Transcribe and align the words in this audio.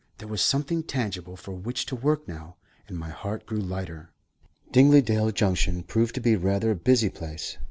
There 0.17 0.27
was 0.27 0.41
something 0.41 0.81
tangible 0.81 1.35
for 1.35 1.51
which 1.51 1.85
to 1.85 1.95
work 1.95 2.27
now, 2.27 2.55
and 2.87 2.97
my 2.97 3.09
heart 3.09 3.45
grew 3.45 3.59
lighter. 3.59 4.09
Dingledale 4.71 5.31
Junction 5.31 5.83
proved 5.83 6.15
to 6.15 6.21
be 6.21 6.35
rather 6.35 6.71
a 6.71 6.75
busy 6.75 7.09
place. 7.11 7.59